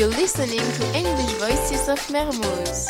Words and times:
You're 0.00 0.08
listening 0.08 0.60
to 0.60 0.96
English 0.96 1.32
Voices 1.34 1.86
of 1.86 1.98
Mermoz. 2.08 2.88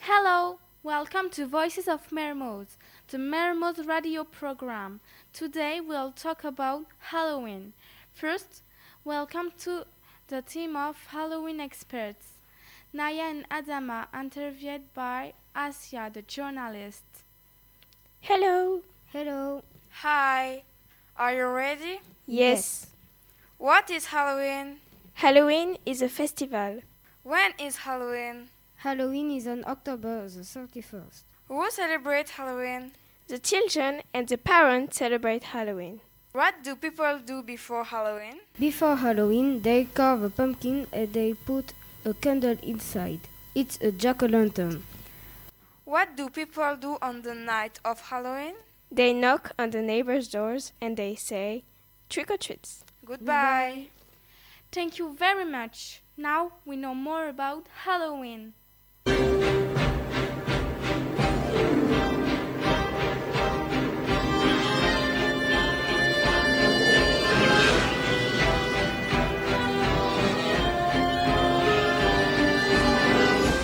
Hello, 0.00 0.58
welcome 0.82 1.30
to 1.30 1.46
Voices 1.46 1.88
of 1.88 2.10
Mermoz, 2.10 2.76
the 3.10 3.16
Mermoz 3.16 3.88
radio 3.88 4.22
program. 4.22 5.00
Today 5.32 5.80
we'll 5.80 6.12
talk 6.12 6.44
about 6.44 6.84
Halloween. 6.98 7.72
First, 8.12 8.60
welcome 9.02 9.50
to 9.60 9.86
the 10.28 10.42
team 10.42 10.76
of 10.76 10.96
Halloween 11.06 11.58
experts. 11.58 12.26
Naya 12.92 13.30
and 13.30 13.48
Adama 13.48 14.08
interviewed 14.12 14.92
by 14.92 15.32
Asia, 15.56 16.10
the 16.12 16.20
journalist. 16.20 17.04
Hello. 18.20 18.82
Hello. 19.10 19.62
Hi. 20.02 20.64
Are 21.16 21.34
you 21.34 21.46
ready? 21.46 22.00
Yes. 22.26 22.88
What 23.56 23.88
is 23.90 24.04
Halloween? 24.04 24.80
Halloween 25.18 25.78
is 25.84 26.00
a 26.00 26.08
festival. 26.08 26.80
When 27.24 27.50
is 27.58 27.78
Halloween? 27.78 28.50
Halloween 28.76 29.32
is 29.32 29.48
on 29.48 29.64
October 29.66 30.28
the 30.28 30.42
31st. 30.42 31.22
Who 31.48 31.68
celebrates 31.72 32.30
Halloween? 32.30 32.92
The 33.26 33.40
children 33.40 34.02
and 34.14 34.28
the 34.28 34.38
parents 34.38 34.98
celebrate 34.98 35.42
Halloween. 35.42 35.98
What 36.30 36.62
do 36.62 36.76
people 36.76 37.18
do 37.18 37.42
before 37.42 37.82
Halloween? 37.82 38.38
Before 38.60 38.94
Halloween, 38.94 39.60
they 39.62 39.86
carve 39.86 40.22
a 40.22 40.30
pumpkin 40.30 40.86
and 40.92 41.12
they 41.12 41.34
put 41.34 41.72
a 42.04 42.14
candle 42.14 42.56
inside. 42.62 43.22
It's 43.56 43.76
a 43.80 43.90
jack 43.90 44.22
o' 44.22 44.26
lantern. 44.26 44.84
What 45.84 46.16
do 46.16 46.28
people 46.30 46.76
do 46.76 46.96
on 47.02 47.22
the 47.22 47.34
night 47.34 47.80
of 47.84 48.02
Halloween? 48.02 48.54
They 48.88 49.12
knock 49.12 49.50
on 49.58 49.70
the 49.70 49.82
neighbors' 49.82 50.28
doors 50.28 50.70
and 50.80 50.96
they 50.96 51.16
say, 51.16 51.64
trick 52.08 52.30
or 52.30 52.36
treats. 52.36 52.84
Goodbye. 53.04 53.88
Thank 54.70 54.98
you 54.98 55.14
very 55.14 55.44
much. 55.44 56.02
Now 56.16 56.52
we 56.64 56.76
know 56.76 56.94
more 56.94 57.28
about 57.28 57.66
Halloween. 57.84 58.54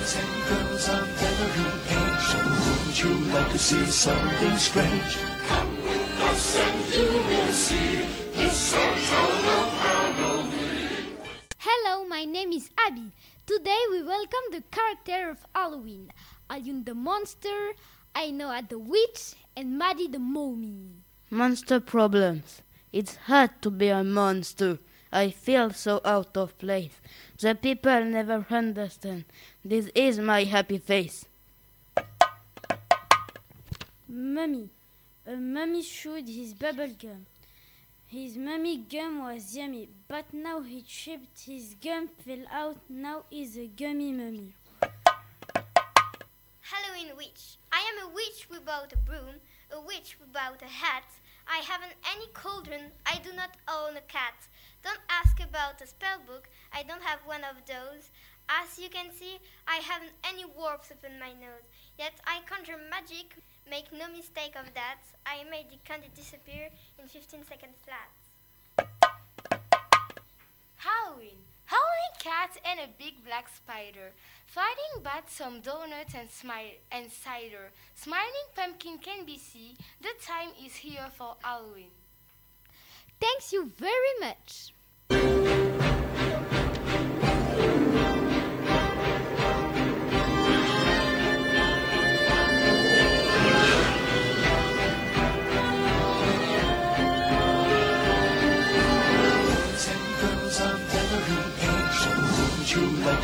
boys 0.00 0.16
and 0.16 0.32
girls 0.48 0.88
of 0.88 1.22
every 1.22 1.68
age. 1.96 2.28
Wouldn't 2.44 3.02
you 3.02 3.12
like 3.32 3.50
to 3.52 3.58
see 3.58 3.84
something 3.86 4.56
strange? 4.56 5.18
Come 5.48 5.76
with 5.82 6.20
us 6.22 6.56
and 6.56 6.94
you 6.94 7.08
will 7.28 7.52
see. 7.52 8.06
It's 8.34 8.74
our 8.74 9.39
is 12.60 12.70
Abby. 12.86 13.10
Today 13.46 13.82
we 13.90 14.02
welcome 14.02 14.46
the 14.52 14.62
character 14.70 15.30
of 15.30 15.38
Halloween. 15.54 16.12
Alioun 16.50 16.84
the 16.84 16.94
monster, 16.94 17.58
I 18.14 18.30
know 18.30 18.52
at 18.52 18.68
the 18.68 18.78
witch, 18.78 19.32
and 19.56 19.78
Maddie 19.78 20.08
the 20.08 20.18
mommy. 20.18 20.88
Monster 21.30 21.80
problems. 21.80 22.60
It's 22.92 23.16
hard 23.28 23.50
to 23.62 23.70
be 23.70 23.88
a 23.88 24.04
monster. 24.04 24.78
I 25.10 25.30
feel 25.30 25.72
so 25.72 26.02
out 26.04 26.36
of 26.36 26.58
place. 26.58 26.96
The 27.38 27.54
people 27.54 28.04
never 28.04 28.44
understand. 28.50 29.24
This 29.64 29.86
is 29.94 30.18
my 30.18 30.44
happy 30.44 30.78
face. 30.78 31.24
Mummy. 34.06 34.68
A 35.26 35.36
mummy 35.36 35.82
chewed 35.82 36.28
his 36.28 36.52
bubble 36.52 36.92
gum. 37.00 37.24
His 38.10 38.36
mummy 38.36 38.76
gum 38.76 39.22
was 39.22 39.56
yummy, 39.56 39.88
but 40.08 40.34
now 40.34 40.62
he 40.62 40.82
chipped 40.82 41.44
his 41.46 41.76
gum 41.80 42.08
fell 42.08 42.42
out. 42.50 42.78
Now 42.88 43.22
he's 43.30 43.56
a 43.56 43.68
gummy 43.68 44.10
mummy. 44.10 44.52
Halloween 46.60 47.16
witch. 47.16 47.56
I 47.70 47.78
am 47.88 48.08
a 48.08 48.12
witch 48.12 48.48
without 48.50 48.92
a 48.92 48.96
broom, 48.96 49.36
a 49.70 49.80
witch 49.80 50.16
without 50.18 50.60
a 50.60 50.64
hat. 50.64 51.04
I 51.46 51.58
haven't 51.58 51.94
any 52.12 52.26
cauldron. 52.34 52.90
I 53.06 53.20
do 53.22 53.32
not 53.32 53.50
own 53.68 53.96
a 53.96 54.00
cat. 54.00 54.34
Don't 54.82 54.98
ask 55.08 55.38
about 55.38 55.80
a 55.80 55.86
spell 55.86 56.18
book. 56.26 56.48
I 56.72 56.82
don't 56.82 57.02
have 57.04 57.20
one 57.24 57.44
of 57.44 57.64
those. 57.68 58.10
As 58.48 58.76
you 58.76 58.88
can 58.88 59.12
see, 59.16 59.38
I 59.68 59.76
haven't 59.76 60.18
any 60.24 60.44
warps 60.44 60.90
upon 60.90 61.20
my 61.20 61.30
nose. 61.30 61.70
Yet 61.96 62.14
I 62.26 62.40
conjure 62.44 62.80
magic. 62.90 63.36
Make 63.70 63.92
no 63.92 64.08
mistake 64.08 64.56
of 64.56 64.74
that. 64.74 64.98
I 65.24 65.44
made 65.48 65.70
the 65.70 65.78
candy 65.84 66.08
disappear 66.16 66.70
in 66.98 67.06
15 67.06 67.46
seconds 67.46 67.76
flat. 67.86 68.10
Halloween. 70.76 71.38
Howling 71.66 72.14
cat 72.18 72.50
and 72.64 72.80
a 72.80 72.88
big 72.98 73.24
black 73.24 73.48
spider. 73.48 74.10
Fighting 74.46 75.04
but 75.04 75.30
some 75.30 75.60
donuts 75.60 76.14
and, 76.14 76.28
smi- 76.28 76.78
and 76.90 77.12
cider. 77.12 77.70
Smiling 77.94 78.50
pumpkin 78.56 78.98
can 78.98 79.24
be 79.24 79.38
seen. 79.38 79.76
The 80.00 80.14
time 80.20 80.48
is 80.66 80.74
here 80.74 81.06
for 81.16 81.36
Halloween. 81.40 81.94
Thanks 83.20 83.52
you 83.52 83.70
very 83.78 84.14
much. 84.18 84.72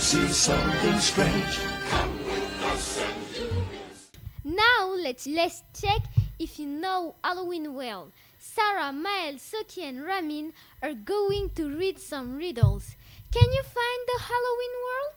To 0.00 0.06
see 0.06 0.28
something 0.28 0.98
strange? 0.98 1.60
Come 1.90 2.24
with 2.24 2.64
us 2.72 3.02
and 3.02 3.36
you 3.36 3.48
will 3.48 3.94
see. 3.94 4.18
Now 4.44 4.94
let's 4.96 5.26
let's 5.26 5.62
check 5.78 6.00
if 6.38 6.58
you 6.58 6.66
know 6.66 7.16
Halloween 7.22 7.74
well. 7.74 8.08
Sarah, 8.38 8.92
Mael, 8.92 9.34
Soki, 9.34 9.82
and 9.82 10.02
Ramin 10.02 10.54
are 10.82 10.94
going 10.94 11.50
to 11.50 11.68
read 11.68 11.98
some 11.98 12.38
riddles. 12.38 12.96
Can 13.30 13.52
you 13.52 13.62
find 13.62 14.00
the 14.06 14.20
Halloween 14.30 14.74
world? 14.86 15.14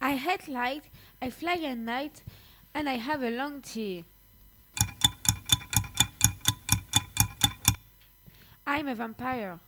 I 0.00 0.12
hate 0.14 0.46
light, 0.46 0.84
I 1.20 1.30
fly 1.30 1.58
at 1.64 1.76
night, 1.76 2.22
and 2.72 2.88
I 2.88 2.94
have 2.94 3.22
a 3.24 3.30
long 3.30 3.62
tea. 3.62 4.04
I'm 8.64 8.86
a 8.86 8.94
vampire. 8.94 9.58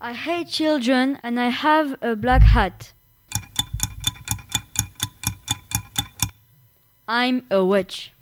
I 0.00 0.12
hate 0.12 0.48
children 0.48 1.18
and 1.24 1.40
I 1.40 1.48
have 1.48 1.96
a 2.00 2.14
black 2.14 2.42
hat. 2.42 2.92
I'm 7.12 7.42
a 7.50 7.64
witch. 7.64 8.12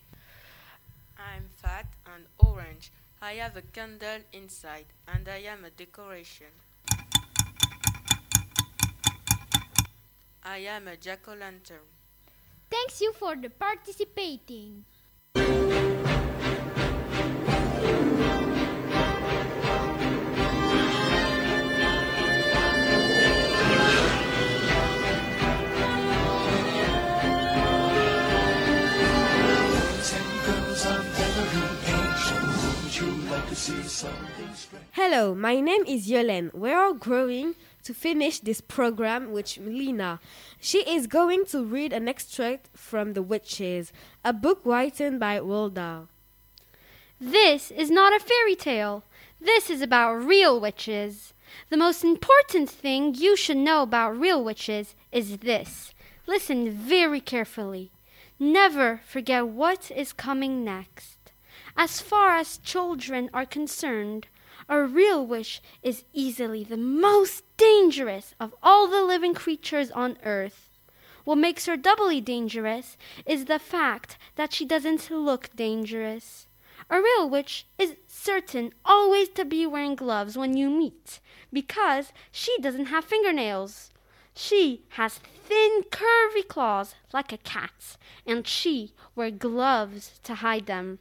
I'm 1.18 1.44
fat 1.60 1.84
and 2.06 2.24
orange. 2.38 2.90
I 3.20 3.32
have 3.32 3.54
a 3.54 3.60
candle 3.60 4.20
inside, 4.32 4.86
and 5.06 5.28
I 5.28 5.42
am 5.44 5.66
a 5.66 5.68
decoration. 5.68 6.46
I 10.42 10.58
am 10.76 10.88
a 10.88 10.96
jack 10.96 11.28
o' 11.28 11.34
lantern. 11.34 11.84
Thanks 12.70 13.02
you 13.02 13.12
for 13.12 13.36
the 13.36 13.50
participating. 13.50 14.84
Hello, 34.92 35.34
my 35.34 35.58
name 35.60 35.84
is 35.84 36.08
Yolen. 36.08 36.54
We're 36.54 36.78
all 36.78 36.94
growing 36.94 37.56
to 37.82 37.92
finish 37.92 38.38
this 38.38 38.60
program 38.60 39.32
with 39.32 39.58
Lina. 39.58 40.20
She 40.60 40.78
is 40.88 41.08
going 41.08 41.46
to 41.46 41.64
read 41.64 41.92
an 41.92 42.06
extract 42.06 42.68
from 42.76 43.14
The 43.14 43.22
Witches, 43.22 43.92
a 44.24 44.32
book 44.32 44.60
written 44.64 45.18
by 45.18 45.40
Roald. 45.40 46.06
This 47.20 47.72
is 47.72 47.90
not 47.90 48.14
a 48.14 48.24
fairy 48.24 48.54
tale. 48.54 49.02
This 49.40 49.68
is 49.68 49.82
about 49.82 50.14
real 50.14 50.60
witches. 50.60 51.32
The 51.68 51.76
most 51.76 52.04
important 52.04 52.70
thing 52.70 53.14
you 53.14 53.36
should 53.36 53.56
know 53.56 53.82
about 53.82 54.18
real 54.18 54.44
witches 54.44 54.94
is 55.10 55.38
this. 55.38 55.92
Listen 56.26 56.70
very 56.70 57.20
carefully. 57.20 57.90
Never 58.38 59.00
forget 59.08 59.48
what 59.48 59.90
is 59.90 60.12
coming 60.12 60.64
next. 60.64 61.17
As 61.80 62.00
far 62.00 62.30
as 62.30 62.58
children 62.58 63.30
are 63.32 63.46
concerned, 63.46 64.26
a 64.68 64.82
real 64.82 65.24
witch 65.24 65.62
is 65.80 66.02
easily 66.12 66.64
the 66.64 66.76
most 66.76 67.44
dangerous 67.56 68.34
of 68.40 68.52
all 68.64 68.88
the 68.88 69.04
living 69.04 69.32
creatures 69.32 69.92
on 69.92 70.18
earth. 70.24 70.70
What 71.22 71.38
makes 71.38 71.66
her 71.66 71.76
doubly 71.76 72.20
dangerous 72.20 72.96
is 73.24 73.44
the 73.44 73.60
fact 73.60 74.18
that 74.34 74.52
she 74.52 74.64
doesn't 74.64 75.08
look 75.08 75.50
dangerous. 75.54 76.48
A 76.90 77.00
real 77.00 77.30
witch 77.30 77.64
is 77.78 77.94
certain 78.08 78.72
always 78.84 79.28
to 79.28 79.44
be 79.44 79.64
wearing 79.64 79.94
gloves 79.94 80.36
when 80.36 80.56
you 80.56 80.68
meet, 80.68 81.20
because 81.52 82.12
she 82.32 82.58
doesn't 82.60 82.86
have 82.86 83.04
fingernails. 83.04 83.92
She 84.34 84.82
has 84.90 85.18
thin, 85.18 85.84
curvy 85.92 86.48
claws 86.48 86.96
like 87.12 87.32
a 87.32 87.38
cat's, 87.38 87.98
and 88.26 88.48
she 88.48 88.94
wears 89.14 89.34
gloves 89.38 90.18
to 90.24 90.34
hide 90.34 90.66
them. 90.66 90.98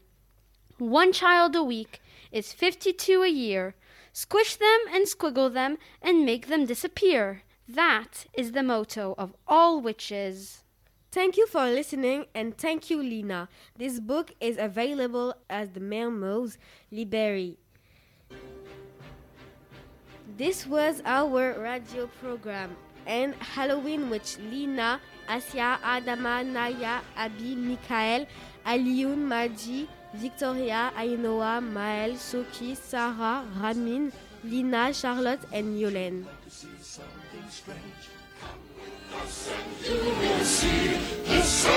One 0.77 1.12
child 1.12 1.56
a 1.56 1.63
week 1.63 2.01
is 2.31 2.53
52 2.53 3.24
a 3.24 3.27
year. 3.27 3.74
Squish 4.13 4.57
them 4.57 4.79
and 4.94 5.07
squiggle 5.07 5.51
them 5.51 5.77
and 6.03 6.24
make 6.24 6.47
them 6.47 6.68
disappear. 6.68 7.41
That 7.68 8.27
is 8.33 8.51
the 8.51 8.62
motto 8.62 9.15
of 9.18 9.33
all 9.47 9.81
witches. 9.81 10.63
Thank 11.12 11.35
you 11.35 11.47
for 11.47 11.65
listening 11.65 12.25
and 12.35 12.56
thank 12.56 12.91
you, 12.91 13.01
Lina. 13.01 13.50
This 13.75 14.00
book 14.00 14.35
is 14.39 14.57
available 14.59 15.33
at 15.50 15.74
the 15.74 15.79
mail 15.79 16.12
Mermoz 16.12 16.57
Library. 16.91 17.57
This 20.38 20.68
was 20.68 21.01
our 21.06 21.59
radio 21.59 22.06
program 22.21 22.77
and 23.07 23.33
Halloween 23.35 24.09
with 24.09 24.38
Lina, 24.51 25.00
Asia, 25.27 25.79
Adama, 25.83 26.45
Naya, 26.45 27.00
Abi, 27.18 27.56
Mikael, 27.56 28.27
Alioun, 28.67 29.25
Maji, 29.25 29.87
Victoria, 30.13 30.91
Ainoa, 30.97 31.61
Mael, 31.61 32.17
Soki, 32.17 32.75
Sarah, 32.75 33.45
Ramin, 33.61 34.11
Lina, 34.43 34.93
Charlotte, 34.93 35.39
will 40.19 40.43
see 40.43 41.76